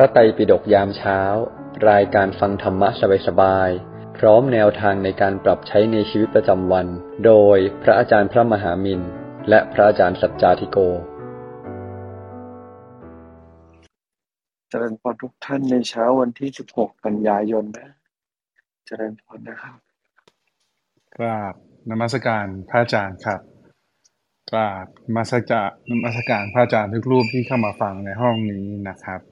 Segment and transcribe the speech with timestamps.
[0.00, 1.20] ระไตรปิฎกยามเช้า
[1.90, 2.88] รายการฟังธรรมะ
[3.26, 6.86] สบายๆ พร้อมแนวทางในการปรับใช้ในชีวิตประจำวัน
[7.26, 9.00] โดยพระอาจารย์พระมหามิน
[9.48, 10.78] และพระอาจารย์สัจจาธิโก
[14.68, 17.90] เจริญพรทุกท่านในเช้าวันที่ 16 กันยายนนะ
[18.86, 19.76] เจริญพรนะครับ
[21.16, 21.54] กราบ
[21.90, 23.40] นมัสการพระอาจารย์ครับ
[24.50, 29.22] กราบนมัสการนมัสการพระอาจารย์ทุกรูปที่เข้ามาฟังในห้องนี้นะครับ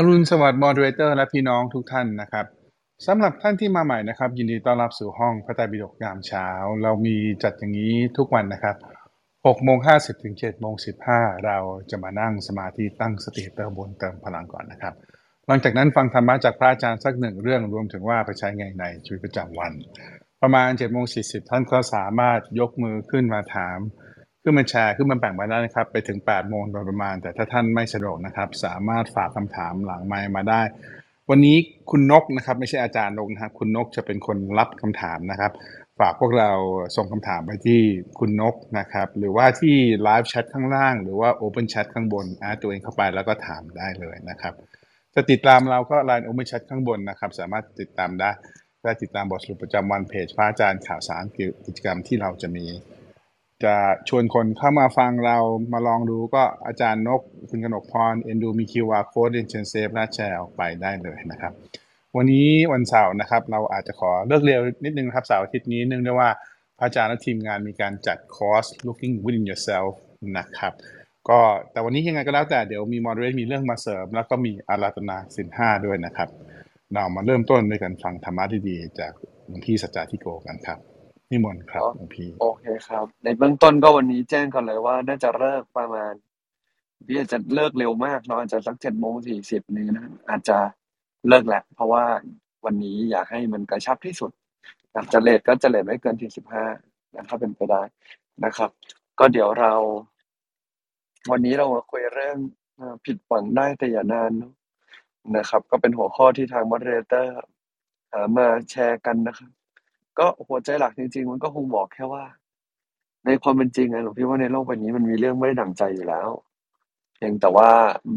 [0.00, 2.46] อรุณสวัสดิ์มอดเรเตอร์และพี่น้องทุกท่านนะครับ
[3.06, 6.48] สำหรับท่านที่มาใหม่นะครับ ยินดีต้อนรับสู่ห้องพระไตรปิฎกยามเช้า
[6.82, 8.76] เรามีจัดอย่างนี้ทุกวันนะครับ
[9.20, 10.74] 6โมง50ถึง7โมง
[11.08, 11.58] 15 เรา
[11.90, 14.94] จะมานั่งสมาธิตั้งสติเติมบุญเติมพลังก่อนนะครับ
[15.46, 19.72] หลังจากนั้นฟังธรรมะจากพระอาจารย์สักหนึ่งเรื่องรวมถึงว่าไปใช้ไงในชีวิตประจำวัน
[20.42, 23.78] ประมาณ7โมง40 ท่านก็สามารถยกมือขึ้นมาถาม
[24.48, 30.62] ขึ้นมาแชร์ขึ้นมาแบ่งมาได้นะครับ ไปถึง 8 โมงโดยประมาณ แต่ถ้าท่านไม่สะดวกนะครับ สามารถฝากคำถามหลังไมค์มาได้
[31.30, 31.56] วันนี้
[31.90, 35.52] คุณนกนะครับ ไม่ใช่อาจารย์นกนะครับ คุณนกจะเป็นคนรับคำถามนะครับ
[36.00, 36.50] ฝากพวกเรา
[36.96, 37.80] ส่งคำถามไปที่
[38.18, 44.54] คุณนกนะครับ หรือว่าที่ไลฟ์แชทข้างล่าง หรือว่า Open Chat ข้างบนแอดตัวเองเข้าไปแล้วก็ถามได้เลยนะครับ
[45.14, 48.30] จะติดตามเราก็ Line Open Chat ข้างบนนะครับ สามารถติดตามได้
[48.82, 51.24] และติดตามบทสรุปประจำวันเพจพระอาจารย์ข่าวสาร
[51.66, 52.66] กิจกรรมที่เราจะมี
[53.64, 53.76] จะ
[54.08, 55.38] ชวนคนเข้ามาฟังเรา
[55.72, 57.20] มาลองดูก็อาจารย์นก
[57.50, 61.52] คุณกนกพรเอ็นดูมี QR Code เรียนเชิญเซฟและแชร์ออกไปได้เลยนะครับ
[62.16, 66.30] วันนี้วันเสาร์นะครับ เราอาจจะขอเลิกเร็วนิดนึงครับเสาร์อาทิตย์นี้เนื่องด้วยว่า
[66.78, 69.92] พระอาจารย์และทีมงานมีการจัดคอร์ส looking within yourself
[70.38, 70.72] นะครับ
[71.28, 71.38] ก็
[71.72, 76.28] แต่วันนี้ยังไงก็แล้วแต่เดี๋ยวมี moderate มีเรื่องมาเสริม แล้วก็มีอาราธนาสินห้าด้วยนะครับ
[76.94, 79.12] เรามาเริ่มต้นด้วยกันฟังธรรมะดีๆจาก
[79.46, 80.78] หลวงพี่สัจจาธิโกกันครับ
[81.30, 86.12] นิมนต์ครับหลวงพี่โอเคครับ ในเบื้องต้นก็วันนี้แจ้งก่อนเลยว่า น่าจะเลิกประมาณ
[87.06, 90.58] พี่อาจจะเลิกเร็วมากเนาะอาจจะสักเจ็ดโมงสี่สิบนี้นะอาจจะ
[91.28, 92.04] เลิกแหละเพราะว่า
[92.64, 94.30] วันนี้อยากให้มันกระชับที่สุด
[94.92, 96.66] อยากจะเลทก็จะเลทไม่เกินที่สิบห้า
[97.16, 97.82] นะครับเป็นไปได้
[98.44, 98.70] นะครับ
[99.18, 99.72] ก็เดี๋ยวเรา
[101.30, 102.38] วันนี้เรามาคุยเรื่อง
[102.76, 104.52] เอ่อผิดหวังได้แต่อย่านานเนอะ
[105.36, 107.34] นะครับ ก็เป็นหัวข้อที่ทางมอดเรเตอร์
[108.12, 109.50] หามาแชร์กันนะครับ
[110.18, 112.24] ก็หัวใจหลักจริง ๆ มันก็คงบอกแค่ว่า
[113.26, 116.28] ในความเป็นจริงอะหลวงพี่ว่าในโลกใบนี้มันมีเรื่องไม่ได้ดั่งใจอยู่แล้ว
[117.14, 117.70] เพียงแต่ว่า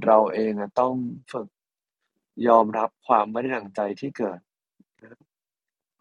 [0.06, 0.94] เราเองอะต้อง
[1.34, 1.47] ฝึก
[2.47, 4.39] ยอมรับความไม่ได้ดั่งใจที่เกิด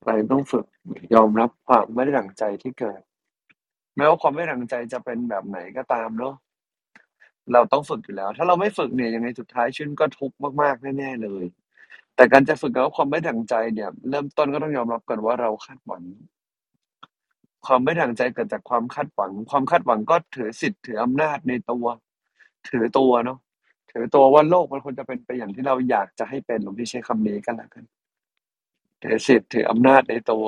[0.07, 0.67] เราต้องฝึก
[1.15, 3.01] ยอมรับความไม่ได้ดั่งใจที่เกิด
[3.97, 6.35] แม้ว่าความไม่ดั่งใจจะเป็นแบบไหนก็ตามเนาะ
[7.53, 11.45] เราต้องฝึกอยู่แล้ว ถ้าเราไม่ฝึกเนี่ยยังไงสุดท้ายชีวิตก็ทุกข์มากๆแน่ๆเลย
[12.17, 16.03] แต่การจะฝึกกับความไม่ดั่งใจเนี่ย เริ่มต้นก็ต้องยอมรับก่อนว่าเราคาดหวัง
[17.67, 21.87] ความไม่ดั่งใจเกิดจากความคาดหวัง ความคาดหวังก็ถือสิทธิ์ถืออำนาจในตัว
[22.69, 23.39] ถือตัวเนาะ
[23.93, 27.85] ถือตัวว่าโลกมันควรจะเป็นไปอย่างที่เราอยากจะให้เป็นหลวงพี่ใช้คำนี้กันล้วกัน
[29.03, 30.47] ถือสิทธิ์ถืออำนาจในตัว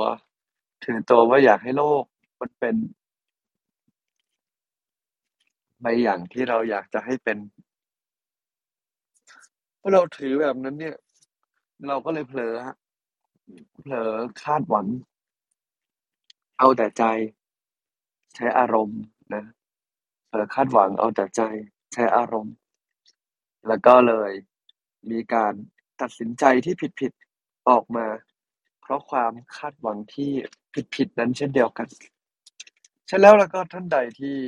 [0.85, 2.05] ถือตัวว่าอยากให้โลก
[2.41, 2.77] มันเป็น
[5.81, 7.39] ไปอย่างที่เราอยากจะให้เป็น
[9.79, 10.97] เมื่อเราถือแบบนั้นเนี่ย
[11.89, 12.77] เราก็เลยเผลอฮะ
[13.81, 14.13] เผลอ
[14.43, 14.87] คาดหวัง
[16.59, 17.05] เอาแต่ใจ
[18.37, 19.01] ใช้อารมณ์
[19.35, 19.45] นะ
[20.29, 21.43] เผลอคาดหวังเอาแต่ใจ
[21.93, 22.55] ใช้อารมณ์
[23.69, 24.33] แล้วก็เลย
[25.11, 25.55] มีการ
[26.01, 28.07] ตัดสินใจที่ผิดๆออกมา
[28.83, 30.31] เพราะความคาดหวังที่
[30.95, 31.89] ผิดๆนั้นเช่นเดียวกัน
[33.07, 34.39] ใช่แล้วแล้วก็ท่านใดที่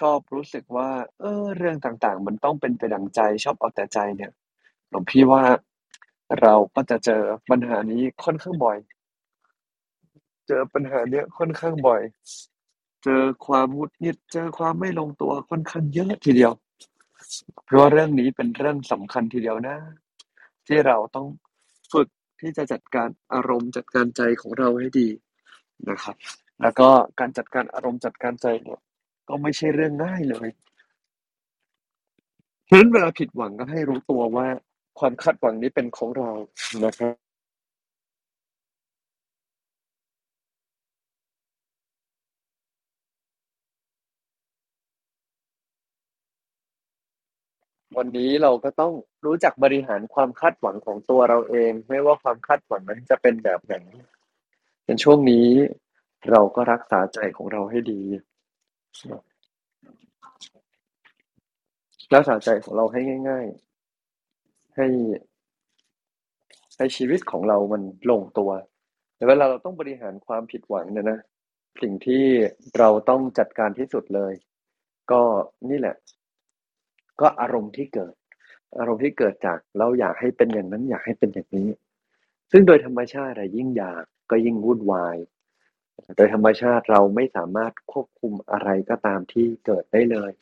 [0.00, 0.90] ชอบรู้สึกว่า
[1.20, 4.32] เออ เรื่องต่างๆ มันต้องเป็นไปดังใจ ชอบเอาแต่ใจเนี่ย
[4.90, 5.42] หลวงพี่ว่า
[6.40, 8.78] เราก็จะเจอปัญหานี้ค่อนข้างบ่อย
[10.48, 12.02] เจอปัญหาเนี้ยค่อนข้างบ่อย
[13.04, 16.52] เจอความหงุดหงิด เจอความไม่ลงตัวค่อนข้างเยอะทีเดียว
[17.64, 19.76] เพราะว่าเรื่องนี้เป็นเรื่องสำคัญทีเดียวนะ
[20.66, 21.26] ที่เราต้อง
[21.92, 22.08] ฝึก
[22.40, 25.08] ที่จะจัดการอารมณ์จัดการใจของเราให้ดี
[25.88, 26.16] นะครับ
[26.62, 26.88] แล้วก็
[27.20, 28.80] การจัดการอารมณ์จัดการใจเนี่ย
[29.28, 30.48] ก็ไม่ใช่เรื่องง่ายเลย
[32.68, 34.46] ฉะนั้นเวลาผิดหวังก็ให้รู้ตัวว่า
[34.98, 36.30] ความคาดหวังนี้เป็นของเรา
[36.84, 37.14] นะครับ
[47.98, 48.92] วันนี้เราก็ต้อง
[49.26, 53.74] รู้จักบริหารความคาดหวังของตัวเราเอง ไม่ว่าความคาดหวังนั้นจะเป็นแบบไหน
[54.86, 55.48] ในช่วงนี้
[56.32, 58.02] เราก็รักษาใจของเราให้ดี
[62.14, 63.00] รักษาใจของเราให้
[63.30, 63.63] ง่าย ๆ
[64.76, 64.86] ให้
[66.76, 68.50] ให้ชีวิตของเรามันลงตัว
[69.16, 71.20] แต่เวลาเราต้องบริหารความผิดหวังเนี่ยนะ
[71.82, 72.24] สิ่งที่
[72.78, 74.32] เราต้องจัดการที่สุดเลย
[75.10, 75.22] ก็
[75.70, 75.96] นี่แหละ
[77.20, 78.14] ก็อารมณ์ที่เกิด
[78.78, 81.68] อารมณ์ที่เกิดจากเราอยากให้เป็นอย่างนั้น อยากให้เป็นอย่างนี้
[82.50, 85.16] ซึ่งโดยธรรมชาติอะยิ่งอยากก็ยิ่งวุ่นวาย
[86.16, 90.32] โดยธรรมชาติเราไม่สามารถควบคุมอะไรก็ตามที่เกิดได้เลย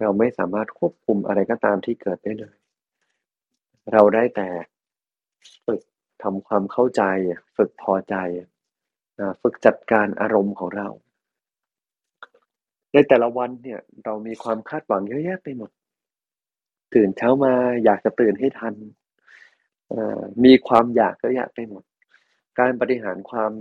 [0.00, 2.56] เราไม่สามารถควบคุมอะไรก็ตามที่เกิดได้เลย
[3.92, 4.48] เราได้แต่
[5.66, 5.80] ฝึก
[6.22, 7.02] ทำความเข้าใจ
[7.56, 8.16] ฝึกพอใจ
[9.42, 10.88] ฝึกจัดการอารมณ์ของเรา
[12.92, 15.70] ในแต่ละวันเนี่ย เรามีความคาดหวังเยอะแยะไปหมด
[16.94, 17.52] ตื่นเช้ามา
[17.84, 18.74] อยากจะตื่นให้ทัน
[20.44, 21.82] มีความอยากเยอะแยะไปหมด
[22.58, 23.52] การบริหารความ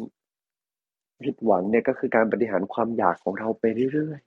[1.24, 4.22] ผิดหวังเนี่ยก็คือการบริหารความอยากของเราไปเรื่อย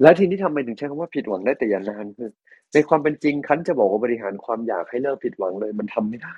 [0.00, 2.30] และทีนี้ทำไมถึงใช้คำว่าผิดหวังได้แต่อย่านานคือ
[2.72, 6.34] ในความเป็นจริงคันจะบอกว่าบริหารความอยากให้เลิกผิดหวังเลย มันทำไม่ได้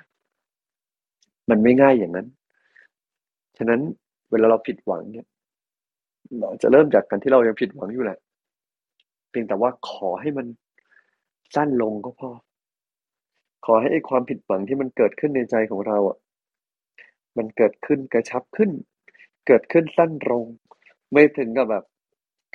[1.49, 2.27] มันไม่ง่ายอย่างนั้น
[3.57, 3.81] ฉะนั้น
[4.31, 5.27] เวลาเราผิดหวังเนี่ย
[6.39, 8.19] เราจะเริ่มจากการที่เรายังผิดหวังอยู่แหละ
[9.29, 10.47] เพียงแต่ว่าขอให้มัน
[11.55, 12.29] สั้นลงก็พอ
[13.65, 16.17] ขอให้ไอ้ความผิดหวังที่มันเกิดขึ้นในใจของเราอะ
[17.37, 18.71] มันเกิดขึ้นกระชับขึ้น
[19.47, 20.45] เกิดขึ้นสั้นลง
[21.11, 21.83] ไม่ถึงกับแบบ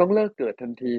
[0.01, 0.93] ต้องเลิกเกิดทันที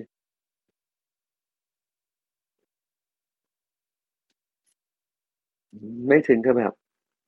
[6.07, 6.73] ไม่ถึงกับแบบ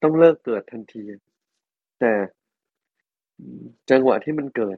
[0.04, 1.04] ต้องเลิกเกิดทันที
[2.00, 2.14] แต่
[3.90, 4.78] จังหวะที่มันเกิด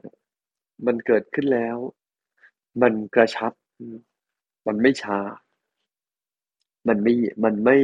[0.86, 1.76] มันเกิดขึ้นแล้ว
[2.82, 3.52] มันกระชับ
[4.66, 5.18] มันไม่ช้า
[6.88, 7.12] มันไม่
[7.44, 7.76] มันไม่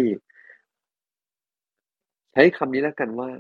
[2.33, 3.31] ใช้คำนี้แล้วกันว่า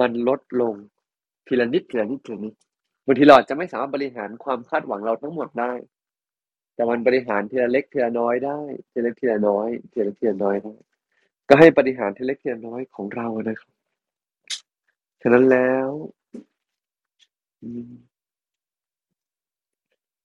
[0.00, 0.74] มันลดลง
[1.46, 2.54] ทีละนิดทีละนิดทีละนิด
[3.06, 5.72] บางทีเราอาจจะไม่สามารถบริหารความคาดหวังเราทั้งหมดได้
[6.74, 8.60] แต่มันบริหารทีละเล็กทีละน้อยได้
[8.90, 10.74] ทีละเล็กทีละน้อยทีละเล็กทีละน้อยได้
[11.48, 13.72] ก็ให้บริหารทีละเล็กทีละน้อยของเรานะครับ
[15.22, 15.88] ฉะนั้นแล้ว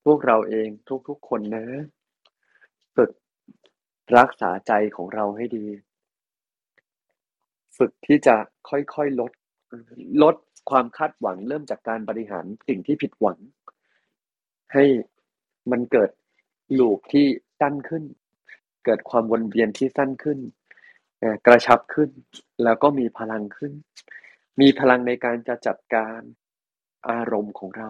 [0.05, 0.67] พวกเราเอง
[1.07, 1.65] ทุกๆคนนะ
[2.95, 3.11] ฝึก
[4.17, 5.65] รักษาใจของเราให้ดี
[7.77, 8.35] ฝึกที่จะ
[8.69, 9.31] ค่อยๆลด
[10.23, 10.35] ลด
[10.69, 13.37] ความคาดหวังเริ่มจากการบริหารสิ่งที่ผิดหวัง
[14.73, 14.83] ให้
[15.71, 16.09] มันเกิด
[16.79, 17.25] ลูปที่
[17.59, 18.03] สั้นขึ้น
[18.85, 20.39] เกิดความวนเวียนที่สั้นขึ้น
[21.45, 22.09] กระชับขึ้น
[22.63, 23.73] แล้วก็มีพลังขึ้น
[24.61, 26.19] มีพลังในการจะจัดการ
[27.09, 27.89] อารมณ์ของเรา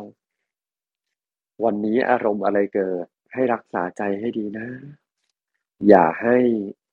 [1.64, 4.68] วันนี้อารมณ์อะไรเกิด ให้รักษาใจให้ดีนะ
[5.88, 6.38] อย่าให้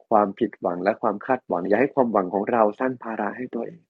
[0.09, 3.81] ความผิดหวังและความคาดหวัง อย่าให้ความหวังของเราสร้างภาระให้ตัวเอง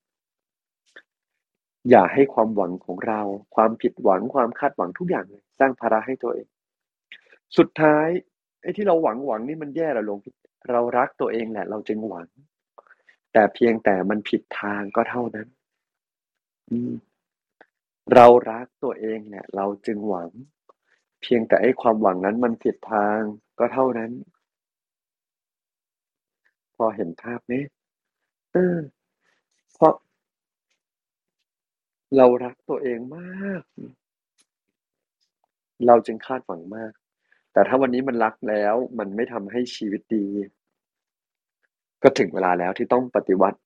[1.91, 3.21] อย่าให้ความหวังของเรา
[3.55, 6.47] ความผิดหวังความคาดหวังทุกอย่างเลยสร้างภาระให้ตัวเอง
[7.57, 8.09] สุดท้าย
[8.63, 10.35] ไอ้ที่เราหวังหวังนี่มันแย่หรอหลวงพี่
[10.71, 12.29] เรารักตัวเองแหละ เราจึงหวัง
[13.33, 15.49] แต่เพียงแต่มันผิดทางก็เท่านั้น
[18.15, 20.31] เรารักตัวเองเนี่ย เราจึงหวัง
[21.23, 23.21] เพียงแต่ไอ้ความหวังนั้นมันผิดทาง
[23.59, 24.11] ก็เท่านั้น
[26.77, 27.53] พอเห็นภาพไหม
[28.53, 28.79] เออ
[29.75, 29.93] เพราะ
[32.17, 33.63] เรารักตัวเองมาก
[35.87, 36.93] เราจึงคาดหวังมาก
[37.53, 40.27] แต่ถ้าวันนี้มันรักแล้ว มันไม่ทำให้ชีวิตดี
[42.03, 43.59] ก็ถึงเวลาแล้วที่ต้องปฏิวัติ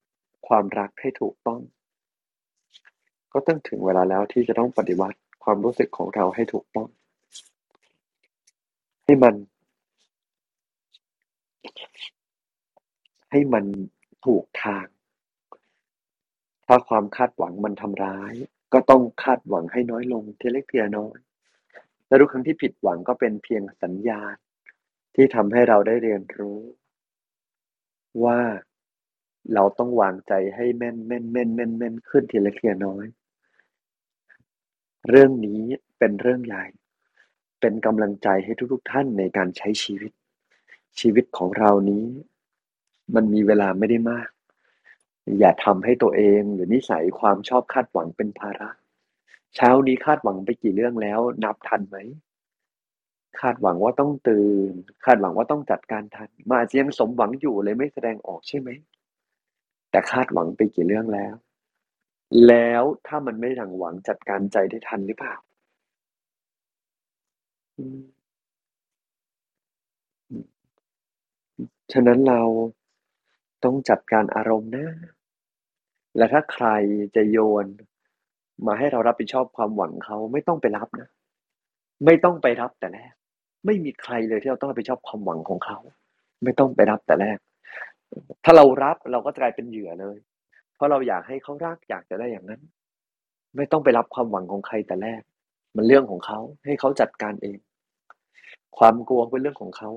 [0.49, 1.61] ความรักให้ถูกต้อง
[3.33, 6.89] ก็ต้องถึงเวลาแล้วที่จะต้องปฏิวัติความรู้สึกของเราให้ถูกต้อง
[9.05, 9.35] ให้มัน
[13.31, 13.65] ให้มัน
[14.27, 14.87] ถูกทาง
[16.71, 18.35] ถ้าความคาดหวังมันทำร้าย
[18.73, 21.19] ก็ต้องคาดหวังให้น้อยลงทีเล็กทีน้อย
[22.07, 24.35] และทุกครั้งที่ผิดหวังก็เป็นเพียงสัญญาณ
[25.15, 26.59] ที่ทำให้เราได้เรียนรู้
[28.25, 28.41] ว่า
[29.55, 33.05] เราต้องวางใจให้แม่นแม่นแม่นแม่นแม่นขึ้นทีละทีน้อย
[35.09, 35.63] เรื่องนี้
[35.99, 36.65] เป็นเรื่องใหญ่
[37.61, 40.13] เป็นกำลังใจให้ทุกๆท่านในการใช้ชีวิต
[41.01, 42.05] ชีวิตของเรานี้
[43.15, 44.29] มันมีเวลาไม่ได้มาก
[45.39, 48.71] อย่าทำให้ตัวเองหรือนิสัยความชอบคาดหวังเป็นภาระ
[49.55, 51.97] เช้านี้คาดหวังไปกี่เรื่องแล้ว นับทันไหม
[53.41, 54.73] คาดหวังว่าต้องตื่น
[55.05, 58.69] คาดหวังว่าต้องจัดการทันมาอาจจะยังสมหวังอยู่เลยไม่แสดงออกใช่ไหม
[59.91, 61.35] แต่คาดหวังไปกี่เรื่องแล้ว
[62.49, 65.35] แล้วถ้ามันไม่ดังหวังจัดการใจได้ทันหรือเปล่า
[71.93, 72.43] ฉะนั้นเรา
[73.65, 74.87] ต้องจัดการอารมณ์นะ
[76.19, 76.67] และถ้าใคร
[77.17, 77.67] จะโยน
[78.67, 81.09] มาให้เรารับผิดชอบความหวังเขาไม่ต้องไปรับนะ
[82.07, 83.13] ไม่ต้องไปรับแต่แรก
[83.67, 85.79] ไม่มีใครเลยที่เราต้องรับผิดชอบความหวังของเขา
[86.43, 87.39] ไม่ต้องไปรับแต่แรก
[88.45, 90.17] ถ้าเรารับเราก็กลายเป็นเหยื่อเลย
[90.75, 92.61] เพราะเราอยากให้เขารักอยากจะได้อย่างนั้น
[93.57, 95.23] ไม่ต้องไปรับความหวังของใครแต่แรก
[95.77, 97.59] มันเรื่องของเขาให้เขาจัดการเอง
[98.79, 99.91] ความกลัวเป็นเรื่องของเขา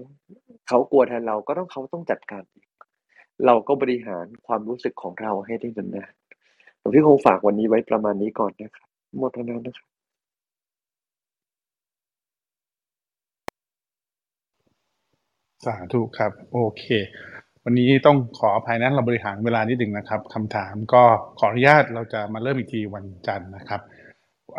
[0.68, 2.68] เขากลัวแทนเราก็ต้องเขาต้องจัดการเอง
[3.46, 9.88] เราก็บริหารความรู้สึกของเราให้ได้นานๆหลวงพี่คงฝากวันนี้ไว้ประมาณนี้ก่อนนะครับโมทนานะครับ
[15.66, 16.86] สาธุครับ โอเค
[17.66, 21.04] วันนี้ต้องขออภัยนะเราบริหารเวลานิดหนึ่งนะครับคำถามก็
[21.40, 23.82] ขออนุญาตเราจะมาเริ่มอีกทีวันจันทร์นะครับ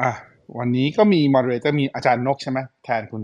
[0.00, 0.10] อะ
[0.58, 3.22] วันนี้ก็มีมอดเรเตอร์มีอาจารย์นกใช่ไหมแทนคุณ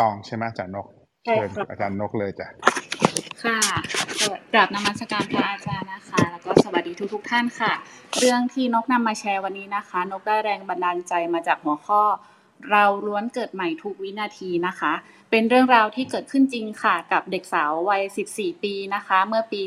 [0.00, 0.86] ตองใช่ไหมอาจารย์นก
[1.24, 2.46] ใช่เชิญครับอาจารย์นกเลยจ้ะ
[3.44, 3.58] ค่ะ
[4.20, 7.72] สวัสดีกราบนมัสการพระอาจารย์นะคะ แล้วก็สวัสดีทุกทุกท่านค่ะ
[8.18, 12.02] เรื่องที่นกนำมาแชร์วันนี้นะคะ นกได้แรงบันดาลใจมาจากหัวข้อ
[12.70, 14.92] เราล้วนเกิดใหม่ทุกวินาทีนะคะ
[15.30, 19.60] เป็นเรื่องราวที่เกิดขึ้นจริงค่ะ กับเด็กสาววัย 14 ปีนะคะ เมื่อปี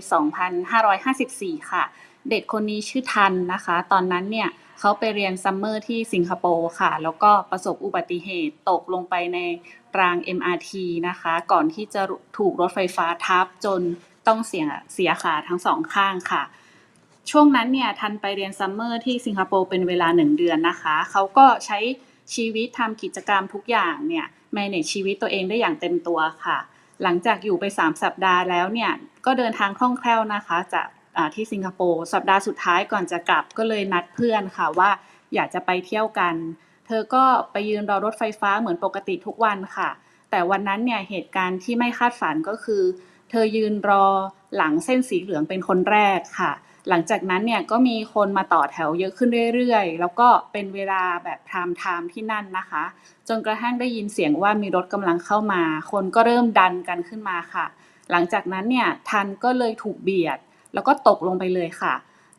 [0.82, 1.84] 2554 ค่ะ
[2.30, 4.50] เด็กคนนี้ชื่อธันย์นะคะ ตอนนั้นเนี่ย
[4.80, 9.40] เขาไปเรียน summer ที่สิงคโปร์ค่ะ แล้วก็ประสบอุบัติเหตุตกลงไปใน
[10.00, 10.72] ราง MRT
[11.08, 12.02] นะคะ ก่อนที่จะ
[12.38, 13.82] ถูกรถไฟฟ้าทับจน
[14.28, 16.44] ต้องเสียเสียขาทั้งสองข้างค่ะ
[17.32, 21.80] ช่วงนั้นเนี่ยธันย์ไปเรียน summer ที่สิงคโปร์เป็นเวลาหนึ่งเดือนนะคะ เขาก็ใช้
[22.34, 26.58] ชีวิตทำกิจกรรมทุกอย่างเนี่ย manage ชีวิตตัวเองได้อย่างเต็มตัวค่ะ
[27.04, 28.92] หลังจากอยู่ไป 3 สัปดาห์แล้วเนี่ย
[29.26, 30.88] ก็เดินทางคล่องแคล่วนะคะ จาก
[31.36, 34.90] ที่สิงคโปร์สัปดาห์สุดท้ายก่อนจะกลับก็เลยนัดเพื่อนค่ะว่า
[35.34, 36.36] อยากจะไปเที่ยวกัน
[36.86, 39.90] เธอก็ไปยืนรอรถไฟฟ้าเหมือนปกติทุกวันค่ะ
[40.32, 42.84] แต่วันนั้นเนี่ยเหตุการณ์ที่ไม่คาดฝันก็คือ
[43.30, 44.06] เธอยืนรอ
[44.56, 46.52] หลังเส้นสีเหลืองเป็นคนแรกค่ะ
[46.90, 52.84] หลังจากนั้นเนี่ยก็มีคนมาต่อแถวเยอะขึ้นเรื่อยๆ แล้วก็เป็นเวลาแบบพรามไทม์ที่นั่นนะคะ
[53.28, 55.62] จนกระทั่งได้ยินเสียงว่ามีรถกำลังเข้ามา
[55.92, 57.66] คนก็เริ่มดันกันขึ้นมาค่ะ
[58.12, 60.40] หลังจากนั้นเนี่ยทันก็เลยถูกเบียด
[60.74, 61.94] แล้วก็ตกลงไปเลยค่ะ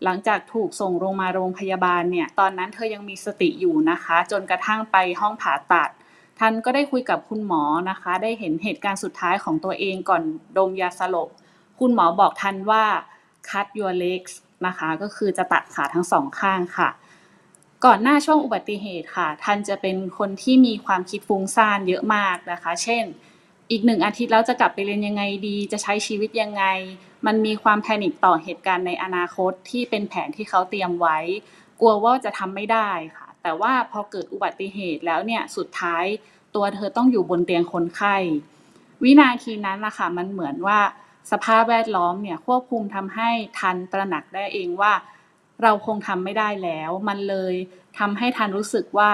[0.05, 5.91] หลังจากถูกส่งลงมาโรงพยาบาลเนี่ย ตอนนั้นเธอยังมีสติอยู่นะคะ จนกระทั่งไปห้องผ่าตัด
[6.39, 10.23] ทันก็ได้คุยกับคุณหมอนะคะ ได้เห็นเหตุการณ์สุดท้ายของตัวเองก่อน
[10.57, 11.29] ดมยาสลบ
[11.81, 12.85] คุณหมอบอกทันว่า
[13.49, 14.33] cut your legs
[14.67, 16.89] นะคะ ก็คือจะตัดขาทั้งสองข้างค่ะ
[17.85, 23.05] ก่อนหน้าช่วงอุบัติเหตุค่ะทันจะเป็นคนที่มีความคิดฟุ้งซ่านเยอะมากนะคะ เช่น
[23.71, 26.65] อีกหนึ่งอาทิตย์แล้วจะกลับไปเรียนยังไงดี จะใช้ชีวิตยังไง
[27.27, 31.19] มันมีความแพนิคต่อเหตุการณ์ในอนาคตที่เป็นแผนที่เขาเตรียมไว้
[31.81, 36.05] กลัวว่าจะทำไม่ได้ค่ะ แต่ว่าพอเกิดอุบัติเหตุแล้วเนี่ยสุดท้าย
[36.55, 38.17] ตัวเธอต้องอยู่บนเตียงคนไข้
[39.03, 40.79] วินาทีนั้นนะคะมันเหมือนว่า
[41.31, 44.93] สภาพแวดล้อมเนี่ยควบคุมทำให้ทันตระหนักได้เองว่า
[45.63, 47.55] เราคงทำไม่ได้แล้ว มันเลย
[47.99, 49.11] ทำให้ทันรู้สึกว่า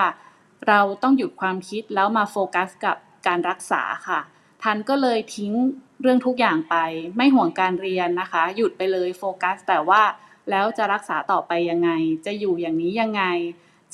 [0.69, 4.21] เราต้องหยุดความคิดแล้วมาโฟกัสกับการรักษาค่ะ
[4.63, 5.53] ธันย์ก็เลยทิ้ง
[6.01, 6.77] เรื่องทุกอย่างไป
[7.17, 10.03] ไม่ห่วงการเรียนนะคะ หยุดไปเลยโฟกัส แต่ว่า
[10.51, 11.91] แล้วจะรักษาต่อไปยังไง
[12.27, 13.23] จะอยู่อย่างนี้ยังไง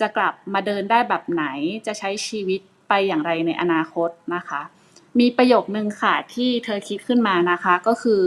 [0.00, 1.44] จะกลับมาเดินได้แบบไหน
[1.86, 4.62] จะใช้ชีวิตไปอย่างไรในอนาคตนะคะ
[5.18, 8.22] มีประโยคนึงค่ะที่เธอคิดขึ้นมานะคะก็คือ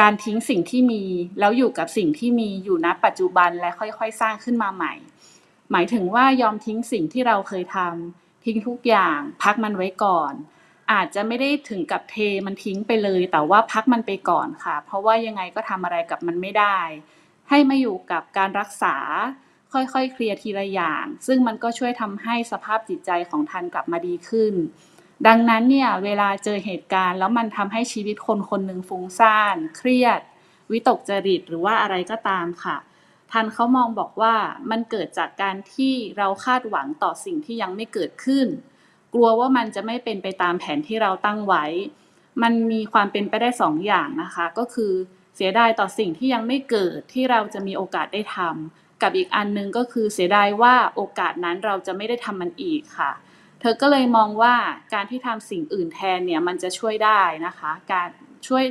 [0.00, 1.02] การทิ้งสิ่งที่มี
[1.40, 4.94] แล้วอยู่กับสิ่งที่มีอยู่ณปัจจุบันและค่อยๆ สร้างขึ้นมาใหม่
[5.70, 10.32] หมายถึงว่ายอมทิ้งสิ่งที่เราเคยทำทิ้งทุกอย่าง พักมันไว้ก่อน
[10.92, 12.16] อาจจะไม่ได้ถึงกับเท
[12.46, 16.78] มันทิ้งไปเลย แต่ว่าพักมันไปก่อนค่ะ เพราะว่ายังไงก็ทำอะไรกับมันไม่ได้
[17.48, 18.96] ให้มาอยู่กับการรักษา
[19.72, 24.54] ค่อยๆ เคลียร์ทีละอย่าง ซึ่งมันก็ช่วยทำให้สภาพจิตใจของทันกลับมาดีขึ้น
[25.26, 30.20] ดังนั้นเนี่ยเวลาเจอเหตุการณ์แล้วมันทำให้ชีวิตคนคนหนึ่งฟุ้งซ่าน เครียด
[30.70, 32.76] วิตกจริตหรือว่าอะไรก็ตามค่ะ
[33.32, 34.34] ทันเขามองบอกว่า
[34.70, 38.46] มันเกิดจากการที่เราคาดหวังต่อสิ่งที่ยังไม่เกิดขึ้น
[39.16, 41.64] กลัวว่ามันจะไม่เป็นไปตามแผนที่เราตั้งไว้
[42.42, 44.92] มันมีความเป็นไปได้สองอย่างนะคะ ก็คือ
[45.36, 53.12] เสียดายต่อสิ่งที่ยังไม่เกิดที่เราจะมีโอกาสได้ทำกับอีกอันหนึงก็คือเสียดายว่าโอกาสนั้นเราจะไม่ได้ทำมันอีกค่ะ
[53.60, 54.54] เธอก็เลยมองว่า
[54.94, 58.08] การที่ทำสิ่งอื่นแทนเนี่ยมันจะช่วยได้นะคะ การ
[58.46, 58.64] ช่วย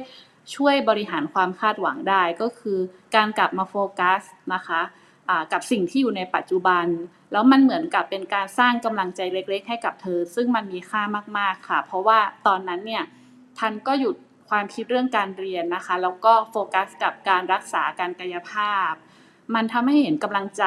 [0.55, 2.79] ช่วยบริหารความคาดหวังได้ก็คือ
[3.15, 4.21] การกลับมาโฟกัส
[4.53, 4.81] นะคะ
[5.53, 6.86] กับสิ่งที่อยู่ในปัจจุบัน
[7.32, 11.01] แล้วมันเหมือนกับเป็นการสร้างกำลังใจเล็ก ๆ ให้กับเธอ ซึ่งมันมีค่า
[11.38, 13.03] มากๆค่ะ เพราะว่าตอนนั้นเนี่ย
[13.60, 14.15] ทันก็หยุด
[14.50, 18.91] ความคิดเรื่องการเรียนนะคะ แล้วก็โฟกัสกับการรักษาการกายภาพ
[19.55, 20.63] มันทำให้เห็นกำลังใจ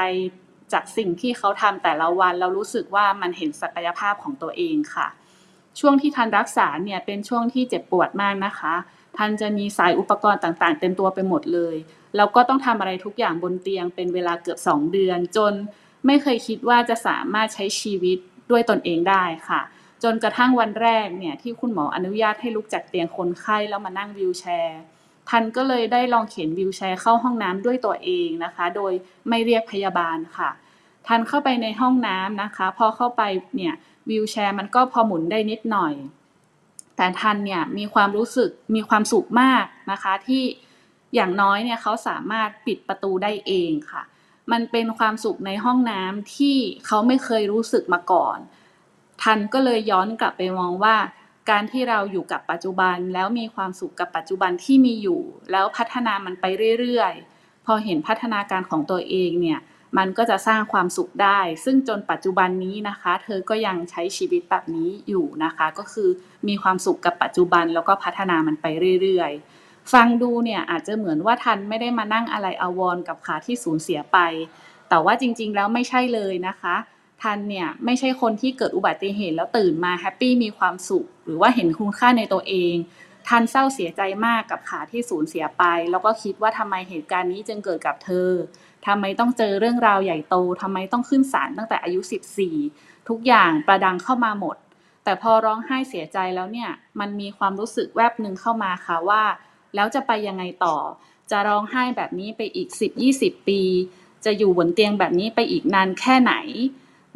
[0.73, 5.09] จากสิ่งที่เขาทำแต่ละวัน เรารู้สึกว่ามันเห็นศักยภาพของตัวเองค่ะ
[5.81, 8.75] ช่วงที่ทันรักษาเนี่ยเป็นช่วงที่เจ็บปวดมากนะคะ
[9.17, 11.77] ทันจะมีสายอุปกรณ์ต่างๆ เต็มตัวไปหมดเลย
[12.17, 15.53] แล้วก็ต้องทำอะไรทุกอย่างบนเตียงเป็นเวลาเกือบ 2 เดือน จน
[16.07, 18.19] ไม่เคยคิดว่าจะสามารถใช้ชีวิต
[18.51, 19.61] ด้วยตนเองได้ค่ะ
[20.03, 24.81] จนกระทั่งวันแรกเนี่ยที่คุณหมออนุญาตให้ลุกจากเตียงคนไข้แล้วมานั่งวีลแชร์
[25.29, 28.93] ทันก็เลยได้ลองเข็นวีลแชร์เข้าห้องน้ำด้วยตัวเองนะคะ โดย
[29.29, 30.51] ไม่เรียกพยาบาลค่ะ
[31.07, 33.23] ทันเข้าไปในห้องน้ำนะคะ พอเข้าไป
[33.57, 33.75] เนี่ย
[34.09, 35.95] วีลแชร์มันก็พอหมุนได้นิดหน่อย
[36.97, 40.43] แต่ทันเนี่ยมีความรู้สึกมีความสุขมากนะคะที่
[41.15, 44.03] อย่างน้อยเนี่ยเขาสามารถปิดประตูได้เองค่ะ
[44.53, 48.39] มันเป็นความสุขในห้องน้ำที่เขาไม่เคยรู้สึกมาก่อน
[49.23, 50.97] ทันก็เลยย้อนกลับไปมองว่า
[51.51, 55.21] การที่เราอยู่กับปัจจุบันแล้วมีความสุขกับปัจจุบันที่มีอยู่
[55.53, 56.45] แล้วพัฒนามันไป
[56.81, 59.61] เรื่อยๆ พอเห็นพัฒนาการของตัวเองเนี่ย
[59.99, 66.09] มันก็จะสร้างความสุขได้ ซึ่งจนปัจจุบันนี้นะคะ เธอก็ยังใช้ชีวิตแบบนี้อยู่นะคะ ก็คือ
[66.49, 68.67] มีความสุขกับปัจจุบันแล้วก็พัฒนามันไป
[69.03, 69.58] เรื่อยๆ
[69.93, 74.19] ฟังดูเนี่ยอาจจะเหมือนว่าทันไม่ได้มานั่งอะไรอาวรกับขาที่สูญเสียไป
[74.89, 76.77] แต่ว่าจริงๆ แล้วไม่ใช่เลยนะคะ
[77.23, 82.75] ทันเนี่ยไม่ใช่คนที่เกิดอุบัติเหตุแล้วตื่นมาแฮปปี้มีความสุข หรือว่าเห็นคุณค่าในตัวเอง
[83.29, 88.31] ทันเศร้าเสียใจมากกับขาที่สูญเสียไป แล้วก็คิดว่าทำไมเหตุการณ์นี้จึงเกิดกับเธอ
[88.87, 92.01] ทำไมต้องเจอเรื่องราวใหญ่โตทำไมต้องขึ้นศาลตั้งแต่อายุ
[92.55, 94.57] 14 ทุกอย่างประดังเข้ามาหมด
[95.05, 99.23] แต่พอร้องไห้เสียใจแล้วเนี่ยมันมีความรู้สึกแวบหนึ่งเข้ามาค่ะว่า
[99.75, 100.77] แล้วจะไปยังไงต่อ
[101.31, 102.69] จะร้องไห้แบบนี้ไปอีก
[103.09, 103.63] 10-20 ปี
[104.25, 106.35] จะอยู่บนเตียงแบบนี้ไปอีกนานแค่ไหน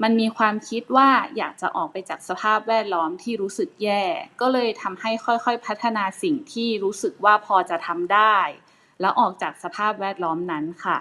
[0.03, 4.03] มันมีความคิดว่าอยากจะออกไปจากสภาพแวดล้อมที่รู้สึกแย่
[4.41, 8.37] ก็เลยทำให้ค่อยๆพัฒนาสิ่งที่รู้สึกว่าพอจะทำได้
[9.01, 10.99] แล้วออกจากสภาพแวดล้อมนั้นค่ะ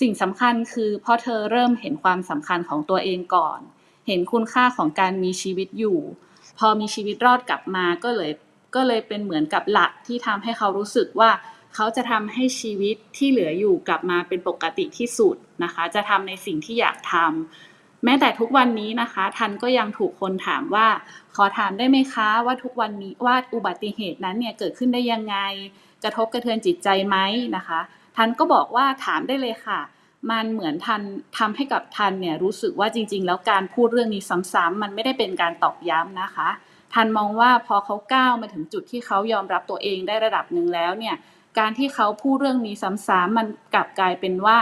[0.00, 3.60] สิ่งสำคัญคือพอเธอเริ่มเห็นความสำคัญของตัวเองก่อน
[4.06, 5.98] เห็นคุณค่าของการมีชีวิตอยู่
[6.58, 8.30] พอมีชีวิตรอดกลับมาก็เลย
[8.74, 11.30] ก็เลยเป็นเหมือนกับหลักที่ทำให้เขารู้สึกว่า
[11.74, 20.86] เขาจะทำให้ชีวิตที่เหลืออยู่กลับมาเป็นปกติที่สุดนะคะ จะทำในสิ่งที่อยากทำแม้แต่ทุกวันนี้นะคะ ทันก็ยังถูกคนถามว่า
[21.36, 25.36] ขอถามได้ไหมคะว่าทุกวันนี้ว่าอุบัติเหตุนั้นเนี่ยเกิดขึ้นได้ยังไง
[26.04, 27.16] กระทบกระเทือนจิตใจไหม
[27.56, 27.80] นะคะ
[28.16, 29.80] ทันก็บอกว่าถามได้เลยค่ะ
[30.30, 31.02] มันเหมือนทัน
[31.38, 36.48] ทำให้กับทันเนี่ยรู้สึกว่าจริง ๆ แล้วการพูดเรื่องนี้ซ้ำๆมันไม่ได้เป็นการตอกย้ำนะคะ
[36.94, 41.16] ทันมองว่าพอเขาก้าวมาถึงจุดที่เขายอมรับตัวเองได้ระดับหนึ่งแล้วเนี่ย
[41.58, 44.58] การที่เขาพูดเรื่องนี้ซ้ำๆมันกลับกลายเป็นว่า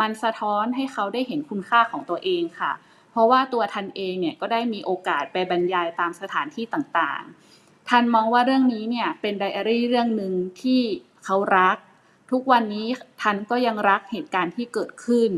[0.00, 2.72] มันสะท้อนให้เขาได้เห็นคุณค่าของตัวเองค่ะ
[3.10, 10.32] เพราะว่าตัวทันเองเนี่ยก็ได้มีโอกาสไปบรรยายตามสถานที่ต่างๆ ทันมองว่าเรื่องนี้เนี่ยเป็นไดอารี่เรื่องหนึ่ง
[10.62, 10.80] ที่
[11.24, 11.76] เขารัก
[12.30, 12.86] ทุกวันนี้
[13.22, 15.30] ทันก็ยังรักเหตุการณ์ที่เกิดขึ้น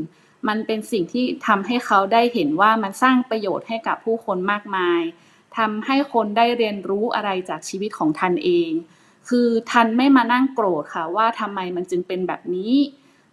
[0.49, 5.01] มันเป็นสิ่งที่ทำให้เขาได้เห็นว่ามันสร้างประโยชน์ให้กับผู้คนมากมาย
[5.57, 8.71] ทำให้คนได้เรียนรู้อะไรจากชีวิตของทันเอง
[9.29, 12.75] คือทันไม่มานั่งโกรธค่ะ ว่าทำไมมันจึงเป็นแบบนี้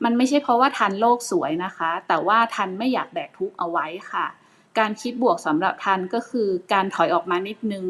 [0.03, 4.25] มันไม่ใช่เพราะว่าทันโลกสวยนะคะ แต่ว่าทันไม่อยากแบกทุกข์เอาไว้ค่ะ
[4.79, 7.85] การคิดบวกสำหรับทันก็คือการถอยออกมานิดนึง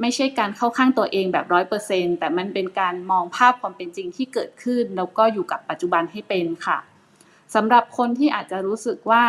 [0.00, 6.78] ไม่ใช่การเข้าข้างตัวเองแบบร้อยเปอร์เซ็นแต่มันเป็นการมองภาพความเป็นจริงที่เกิดขึ้น แล้วก็อยู่กับปัจจุบันให้เป็นค่ะ
[7.54, 9.24] สำหรับคนที่อาจจะรู้สึกว่า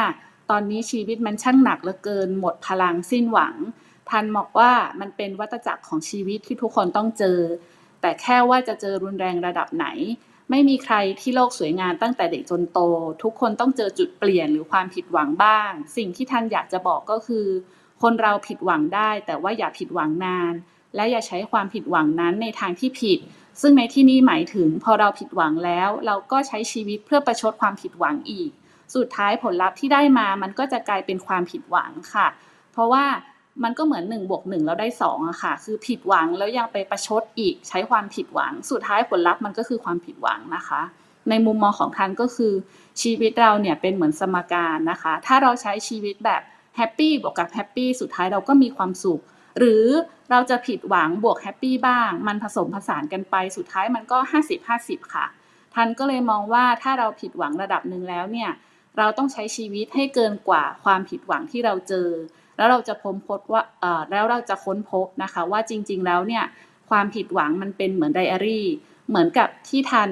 [0.49, 3.55] ตอนนี้ชีวิตมันช่างหนักเหลือเกิน หมดพลังสิ้นหวัง
[4.09, 7.39] ทันบอกว่ามันเป็นวัฏจักรของชีวิตที่ทุกคนต้องเจอ
[8.01, 9.87] แต่แค่ว่าจะเจอรุนแรงระดับไหน
[10.49, 12.79] ไม่มีใครที่โลกสวยงามตั้งแต่เด็กจนโต
[13.23, 17.45] ทุกคนต้องเจอจุดเปลี่ยนหรือความผิดหวังบ้าง สิ่งที่ท่านอยากจะบอกก็คือ
[18.01, 20.53] คนเราผิดหวังได้ แต่ว่าอย่าผิดหวังนาน
[20.95, 23.19] และอย่าใช้ความผิดหวังนั้นในทางที่ผิด
[23.61, 28.51] ซึ่งในที่นี้หมายถึง พอเราผิดหวังแล้ว เราก็ใช้ชีวิตเพื่อประชดความผิดหวังอีก
[28.95, 32.27] สุดท้ายผลลัพธ์ที่ได้มามันก็จะกลายเป็นความผิดหวังค่ะ
[32.71, 33.05] เพราะว่า
[33.63, 40.81] มันก็เหมือน1บวก1แล้วได้2อะค่ะ คือผิดหวังแล้วยังไปประชดอีกใช้ความผิดหวัง สุดท้ายผลลัพธ์มันก็คือความผิดหวังนะคะ
[41.29, 42.53] ในมุมมองของธันย์ก็คือ
[43.01, 46.41] ชีวิตเราเนี่ยเป็นเหมือนสมการนะคะ ถ้าเราใช้ชีวิตแบบ
[46.77, 49.21] happy บวกกับ happy สุดท้ายเราก็มีความสุข
[49.59, 49.85] หรือ
[50.31, 54.17] เราจะผิดหวังบวก happy บ้าง มันผสมผสานกันไปสุดท้ายมันก็
[54.65, 55.25] 50-50 ค่ะ
[55.73, 58.51] ทันก็เลยมองว่าถ้าเราผิดหวังระดับหนึ่งแล้วเนี่ย
[58.97, 62.07] เราต้องใช้ชีวิตให้เกินกว่าความผิดหวังที่เราเจอ
[62.57, 66.43] แล้วเราจะพบพบว่าเออแล้วเราจะค้นพบนะคะว่าจริง ๆ แล้วเนี่ย
[66.89, 68.67] ความผิดหวังมันเป็นเหมือนไดอารี่
[69.09, 70.09] เหมือนกับที่ทัน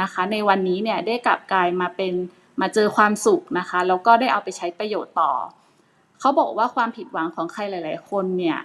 [0.00, 2.12] นะคะ ในวันนี้เนี่ยได้กลับกลายมาเป็น
[2.60, 5.32] มาเจอความสุขนะคะแล้วก็ได้เอาไปใช้ประโยชน์ต่อ
[6.20, 8.58] เขาบอกว่าความผิดหวังของใครหลาย ๆ คนเนี่ย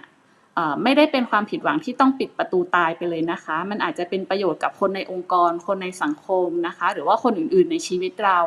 [0.82, 8.38] ไม่ได้เป็นความผิดหวังที่ต้องปิดประตูตายไปเลยนะคะ มันอาจจะเป็นประโยชน์กับคนในองค์กร คนในสังคมนะคะ หรือว่าคนอื่นๆ ในชีวิตเรา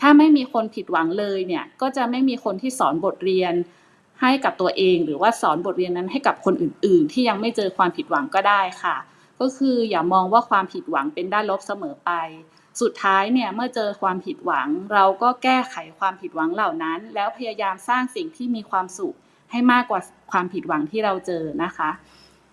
[0.00, 3.54] ถ้าไม่มีคนผิดหวังเลยเนี่ย ก็จะไม่มีคนที่สอนบทเรียน
[4.22, 8.96] ให้กับตัวเอง หรือว่าสอนบทเรียนนั้นให้กับคนอื่น ๆ ที่ยังไม่เจอความผิดหวังก็ได้ค่ะ
[9.40, 12.10] ก็คืออย่ามองว่าความผิดหวังเป็นด้านลบเสมอไป
[12.80, 19.14] สุดท้ายเนี่ยเมื่อเจอความผิดหวัง เราก็แก้ไขความผิดหวังเหล่านั้น แล้วพยายามสร้างสิ่งที่มีความสุข
[19.50, 20.00] ให้มากกว่า
[20.32, 21.90] ความผิดหวังที่เราเจอนะคะ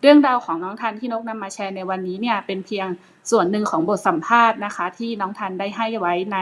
[0.01, 2.87] เรื่องราวของน้องทันที่นกนำมาแชร์ในวันนี้เนี่ยเป็นเพียง
[3.31, 6.37] ส่วนหนึ่งของบทสัมภาษณ์นะคะ ที่น้องทันได้ให้ไว้ใน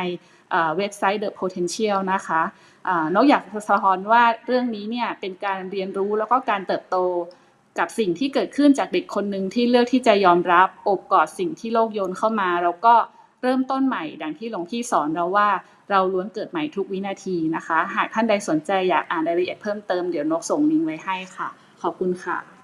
[0.78, 2.42] เว็บไซต์ The Potential นะคะ
[3.16, 6.98] นกอยากสะท้อนว่าเรื่องนี้เนี่ยเป็นการเรียนรู้แล้วก็การเติบโต
[7.80, 12.96] กับสิ่งที่เกิดขึ้นจากเด็กคนหนึ่งที่เลือกที่จะยอมรับอบกอดสิ่งที่โลกโยนเข้ามา แล้วก็
[13.42, 15.48] เริ่มต้นใหม่ ดังที่หลวงพี่สอนเราว่า
[15.90, 21.48] เราล้วนเกิดใหม่ทุกวินาทีนะคะ หากท่านใดสนใจอยากอ่านรายละเอียดเพิ่มเติมเดี๋ยวนกส่งลิงก์ไว้ให้ค่ะ
[21.82, 22.57] ขอบคุณค่ะ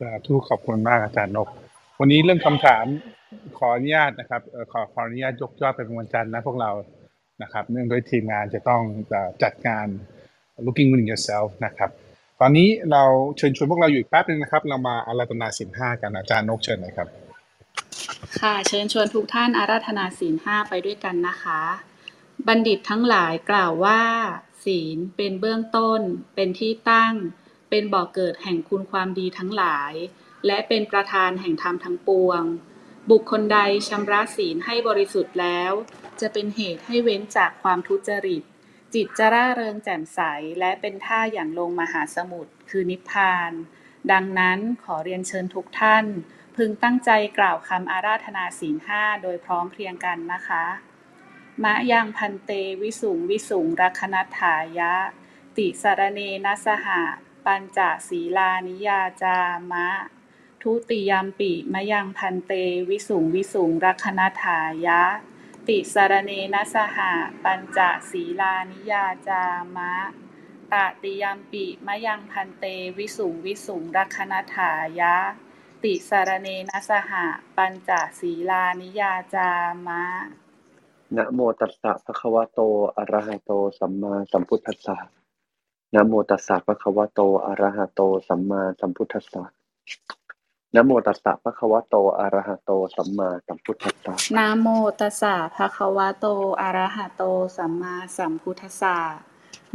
[0.00, 1.48] สาธุขอบคุณมากอาจารย์นก
[2.00, 2.84] วันนี้เรื่องคำถาม
[3.58, 6.70] ขออนุญาตนะครับขอขออนุญาตยกยอดเป็นวันจันทร์นะพวกเรา
[7.42, 8.82] นะครับ เนื่องด้วยทีมงานจะต้อง
[9.42, 9.86] จัดงาน
[10.66, 11.90] looking within yourself นะครับ
[12.40, 13.02] ตอนนี้เรา
[13.36, 17.08] เชิญชวนพวกเราอยู่อีกแป๊บนึงนะครับ เรามาอาราธนาสินห้ากันอาจารย์นกเชิญหน่อยครับ
[18.40, 21.60] ค่ะเชิญชวนทุกท่านอาราธนาศีลห้าไปด้วยกันนะคะ
[22.48, 24.02] บัณฑิตทั้งหลายกล่าวว่า
[24.64, 26.00] ศีลเป็นเบื้องต้น
[26.34, 27.14] เป็นที่ตั้ง
[27.70, 29.92] เป็นบ่อกเกิดแห่งคุณความดีทั้งหลาย
[30.46, 32.42] และเป็นประธานแห่งธรรมทั้งปวง
[33.10, 35.72] บุคคลใดชำระศีลให้บริสุทธิ์แล้ว
[36.20, 38.42] จะเป็นเหตุให้เว้นจากความทุจริต
[38.94, 40.20] จิตจะร่าเริงแจ่มใส
[40.60, 43.52] และเป็นท่าอย่างลงมหาสมุทรคือนิพพาน
[44.12, 46.04] ดังนั้นขอเรียนเชิญทุกท่าน
[46.56, 50.64] พึงตั้งใจกล่าวคำอาราธนาศีลห้าโดยพร้อมเพรียงกันนะคะ
[51.62, 52.50] มะยังพันเต
[52.82, 54.94] วิสุงวิสุงรัคนัตถายะ
[55.56, 57.02] ติสารเนนัสหะ
[57.48, 59.38] ปัญจศีลานิยาจา
[59.72, 59.88] มะ
[60.62, 62.52] ทุติยมปิมยังพันเต
[62.88, 65.02] วิสุงวิสุงรัคนัตถายะ
[65.68, 67.12] ติสารเนนัสหะ
[67.44, 67.78] ปัญจ
[68.10, 69.44] ศีลานิยาจา
[69.76, 69.94] มะ
[70.72, 72.64] ตติยมปิมยังพันเต
[72.98, 75.16] วิสุงวิสุงรัคนัตถายะ
[75.82, 79.50] ติสารเนนัสหะปัญจศีลานิยาจา
[79.86, 80.04] มะ
[81.16, 82.58] นะโมตัสสะภะคะวะโต
[82.96, 85.17] อะระหะโต สัมมาสัมพุทธัสสะ
[85.94, 89.44] นะโมตัสสะภะคะวะโต อะระหะโต สัมมาสัมพุทธัสสะ
[90.74, 94.68] นะโมตัสสะภะคะวะโต อะระหะโต สัมมาสัมพุทธัสสะนะโม
[95.00, 96.26] ตัสสะภะคะวะโต
[96.60, 97.22] อะระหะโต
[97.56, 98.96] สัมมาสัมพุทธัสสะ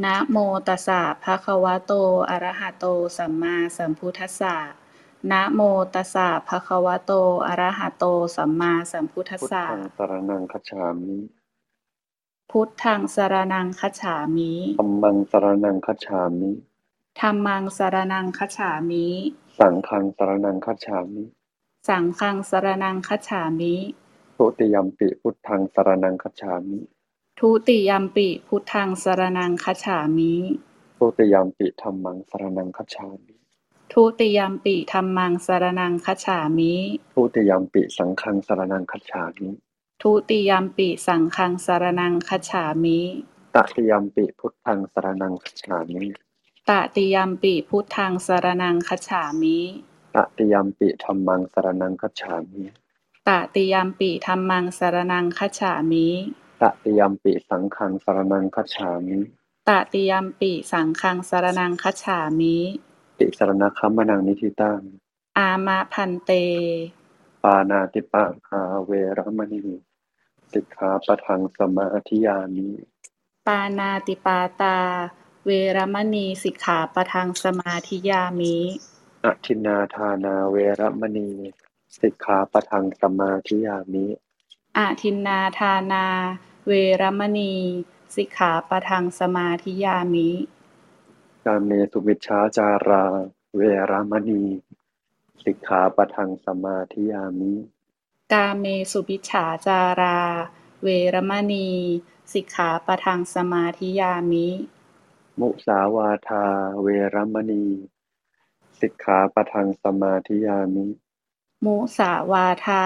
[0.03, 1.91] นะโมตัสสะภะคะวะโต
[2.29, 2.85] อะระหะโต
[3.17, 4.55] สัมมาสัมพุทธัสสะ
[5.31, 5.61] นะโม
[5.93, 7.11] ตัสสะภะคะวะโต
[7.47, 11.17] อะระหะโต สัมมาสัมพุทธัสพุทสะธังสรณังคัจฉามิ
[12.57, 16.51] พุทธังสรนังคัจฉามิธัมมังสรณังคัจฉามิ
[17.19, 19.05] ธัมมังสรนังคัจฉามิ
[19.59, 21.23] สังฆังสรณังคัจฉามิ
[21.87, 23.73] สังฆังสรนังคัจฉามิ
[24.37, 26.79] ทุติยมปิพุทธังสรณังคัจฉามิ
[27.39, 30.33] ทุติยัมปิพุทธังสรนังคัจฉามิ
[30.97, 33.33] ทุติยมปิธัมมังสรณังคัจฉามิ
[33.91, 36.73] ทุติยัมปิธัมมังสรนังคัจฉามิ
[37.13, 39.49] ทุติยมปิสังฆังสรณังคัจฉามิ
[40.07, 42.99] ทุติยัมปิสังฆังสรนังคัจฉามิ
[43.55, 46.05] ตติยมปิพุทธังสรณังคัจฉามิ
[46.69, 49.57] ตติยัมปิพุทธังสรนังคัจฉามิ
[50.15, 52.63] ตติยมปิธัมมังสรณังคัจฉามิ
[53.27, 56.07] ตติยัมปิธัมมังสรนังคัจฉามิ
[56.61, 59.17] ตติยมปิสังฆังสรณังคัจฉามิ
[59.67, 62.55] ตติยัมปิสังฆังสรนังคัจฉามิ
[63.19, 64.81] ติสรณคัมมนังนิธิตัง
[65.37, 66.31] อามะพันเต
[67.43, 69.61] ปานาติปาคาเวรมณี
[70.53, 72.67] สิกขาปะทังสมาธิยามิ
[73.47, 74.77] ปานาติปาตา
[75.45, 78.55] เวรมณีสิกขาปะทังสมาธิยามิ
[79.25, 81.29] อทินนาทานาเวรมณี
[82.01, 84.05] สิกขาปะทังสมาธิยามิ
[84.77, 86.05] อาทินนาทานา
[86.67, 87.53] เวรมณี
[88.15, 90.29] สิกขาปะทังสมาธิยามิ
[91.45, 93.03] กาเมสุมิชฌาจารา
[93.55, 93.61] เว
[93.91, 94.43] รมณี
[95.43, 97.53] สิกขาปะทังสมาธิยามิ
[98.31, 100.19] กาเมสุพิจฉาจารา
[100.83, 101.69] เวรมณี
[102.33, 104.47] สิกขาปะทังสมาธิยามิ
[105.39, 106.45] มุสาวาทา
[106.81, 107.65] เวรมณี
[108.79, 110.85] สิกขาปะทังสมาธิยามิ
[111.65, 112.83] มุสาวาทา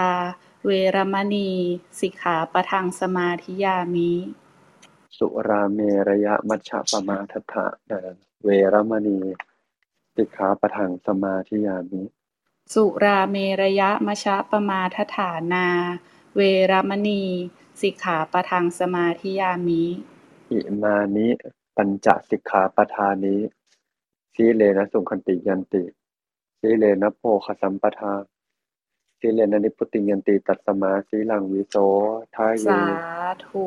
[0.64, 1.50] เวรมณี
[2.00, 4.12] สิกขาปะทังสมาธิยามิ
[5.16, 8.00] สุราเมระยะมัชฌะปมาทัฏฐะนา
[8.44, 9.18] เวรมณี
[10.16, 12.02] สิกขาปะทังสมาธิยามิ
[12.74, 15.66] สุราเมระยะมชะปมาทฐานา
[16.36, 17.22] เวรมณี
[17.80, 19.84] สิกขาปะทังสมาธิยามิ
[20.50, 21.28] อิมานิ
[21.76, 23.36] ปัญจสิกขาปทานิ
[24.34, 25.82] สีเลนะสุขันติยันติ
[26.60, 28.12] สีเลนะโภคสัมปทา
[29.18, 31.76] สีเลนะนิพพุติยันติตัสสมาสีลังวิโส
[32.36, 32.82] ทายเยสา
[33.44, 33.66] ธุ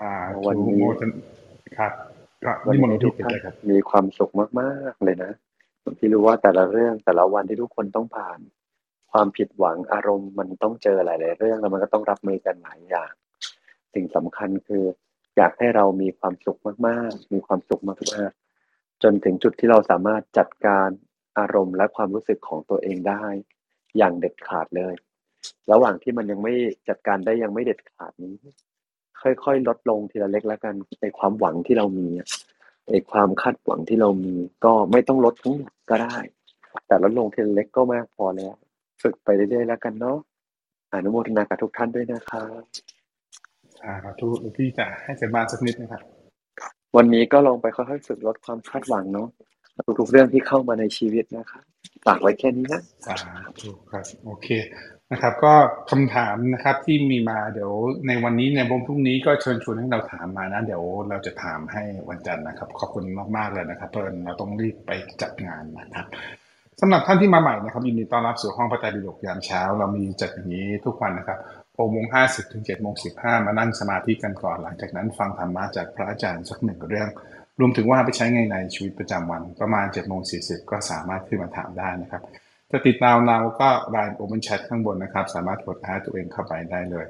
[0.00, 0.12] อ่า
[0.46, 1.10] วันนี้โมทน
[1.78, 1.92] ครับ
[2.44, 5.49] ก็วันนิมนต์หลวนี้งทุพี่กเป็นท่านเลยครับมีความสุขมาก ๆ เลยนะผม
[5.98, 8.38] ที่รู้ว่าแต่ละเรื่องแต่ละวันที่ทุกคนต้องผ่าน
[9.12, 13.12] ความผิดหวังอารมณ์มันต้องเจอหลาย ๆ เรื่องแล้วมันก็ต้องรับมือกันหลายอย่าง
[13.94, 14.84] สิ่งสำคัญคือ
[15.36, 20.88] อยากให้เรามีความสุขมากๆ มีความสุขมากๆ จนถึงจุดที่เราสามารถจัดการ
[21.38, 23.24] อารมณ์และความรู้สึกของตัวเองได้
[23.96, 24.94] อย่างเด็ดขาดเลย
[25.72, 26.54] ระหว่างที่มันยังไม่
[26.88, 28.34] จัดการได้ยังไม่เด็ดขาดนี้
[29.22, 32.08] ค่อย ๆ ลดลงทีละเล็กแล้วกันในความหวังที่เรามี
[32.90, 36.16] ไอ้ความคาดหวังที่เรามีก็ไม่ต้องลดทั้งหมดก็ได้
[36.86, 38.54] แต่ลดลงทีละเล็กก็มากพอแล้ว
[39.02, 40.18] ฝึกไปเรื่อยๆแล้วกันเนาะ
[40.92, 42.62] อนุโมทนากับทุกท่านด้วยนะครับ
[43.80, 46.02] สาธุหลวงพี่จะให้เสร็จบ้านสักนิดนะครับ
[46.96, 49.28] วันนี้ก็ลองไปค่อยๆฝึกลดความคาดหวังเนาะ
[50.00, 51.62] ทุกๆเรื่องที่เข้ามาในชีวิตนะครับ
[52.06, 53.16] ฝากไว้แค่นี้นะสา
[53.60, 54.48] ธุครับ โอเค
[55.12, 55.54] นะครับ ก็
[55.90, 57.72] คำถามนะครับที่มีมาเดี๋ยว
[58.06, 63.04] ในวันนี้ในวงพรุ่งนี้ก็เชิญชวนให้เราถามมานะเดี๋ยวเราจะถามให้วันจันทร์นะครับ ขอบคุณ
[63.36, 64.90] มากๆเลยนะครับเพราะเราต้องรีบไป
[65.22, 66.06] จัดงานนะครับ
[66.80, 71.38] สำหรับท่านที่มาใหม่นะครับยินดีต้อนรับสู่ห้องพระไตรปิฎกยามเช้า เรามีจัดอย่างนี้ทุกวันนะครับ
[71.76, 77.08] หกโมงห้าสิบถึงเจ็ดโมงสิบห้ามานั่งสมาธิกันก่อนหลังจากนั้น ฟังธรรมะจากพระอาจารย์สักหนึ่งเรื่อง
[77.60, 80.38] รวมถึงว่าไปใช้ไงในชีวิตประจำวัน ประมาณ7จ็ดโมงสี
[80.70, 82.22] ก็สามารถขึ้นมาถามได้นะครับ
[82.70, 87.06] จะติดตามเราก็ Line Open Chat ข้างบนนะครับ สามารถกด add ตัวเองเข้าไปได้เลย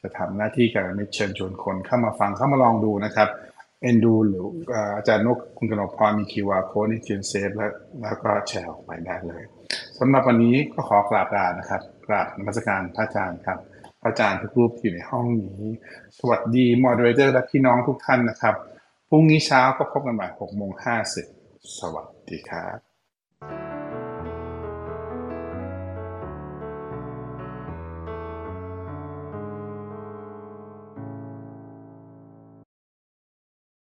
[0.00, 3.28] จะทำหน้าที่กัลยาณมิตรเชิญชวนคนเข้ามาฟังเข้ามาลองดูนะครับ
[3.82, 4.44] เอ็นดูหรือ
[4.96, 7.70] อาจารย์นกคุณกนกพรมี QR code ในเขียน save แล้ว
[8.02, 9.42] แล้วก็แชร์ออกไปได้เลย
[9.98, 13.58] สำหรับวันนี้ก็ขอกราบลานะครับ กราบนมัสการพระอาจารย์ครับ
[14.00, 15.62] พระอาจารย์ทุกรูปอยู่ในห้องนี้
[16.18, 18.54] สวัสดี moderator และพี่น้องทุกท่านนะครับ
[19.08, 20.72] พรุ่งนี้เช้าก็พบกันใหม่6โมง
[21.24, 23.71] 50สวัสดีครับ